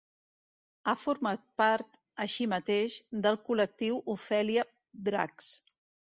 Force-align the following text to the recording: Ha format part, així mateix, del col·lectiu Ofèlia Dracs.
Ha 0.85 0.93
format 1.01 1.43
part, 1.63 1.99
així 2.25 2.47
mateix, 2.55 2.97
del 3.27 3.39
col·lectiu 3.51 4.01
Ofèlia 4.17 4.67
Dracs. 5.11 5.55